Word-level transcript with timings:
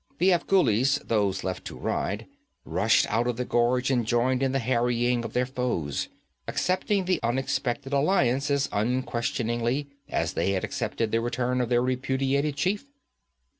The 0.17 0.31
Afghulis, 0.33 0.97
those 1.07 1.43
left 1.43 1.63
to 1.65 1.77
ride, 1.77 2.25
rushed 2.65 3.05
out 3.05 3.27
of 3.27 3.37
the 3.37 3.45
gorge 3.45 3.91
and 3.91 4.03
joined 4.03 4.41
in 4.41 4.51
the 4.51 4.57
harrying 4.57 5.23
of 5.23 5.33
their 5.33 5.45
foes, 5.45 6.07
accepting 6.47 7.05
the 7.05 7.19
unexpected 7.21 7.93
alliance 7.93 8.49
as 8.49 8.67
unquestioningly 8.71 9.89
as 10.09 10.33
they 10.33 10.53
had 10.53 10.63
accepted 10.63 11.11
the 11.11 11.21
return 11.21 11.61
of 11.61 11.69
their 11.69 11.83
repudiated 11.83 12.55
chief. 12.55 12.87